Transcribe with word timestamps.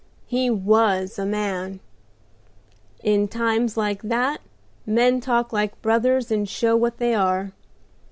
"He 0.25 0.49
was 0.49 1.19
a 1.19 1.27
man! 1.27 1.79
In 3.03 3.27
times 3.27 3.77
like 3.77 4.01
that 4.01 4.41
men 4.83 5.21
talk 5.21 5.53
like 5.53 5.79
brothers 5.83 6.31
and 6.31 6.49
show 6.49 6.75
what 6.75 6.97
they 6.97 7.13
are. 7.13 7.51